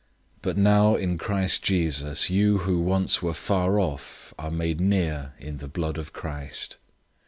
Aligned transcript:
002:013 0.37 0.41
But 0.41 0.57
now 0.57 0.95
in 0.95 1.17
Christ 1.19 1.61
Jesus 1.61 2.31
you 2.31 2.57
who 2.65 2.79
once 2.79 3.21
were 3.21 3.35
far 3.35 3.79
off 3.79 4.33
are 4.39 4.49
made 4.49 4.81
near 4.81 5.33
in 5.37 5.57
the 5.57 5.67
blood 5.67 5.99
of 5.99 6.11
Christ. 6.11 6.77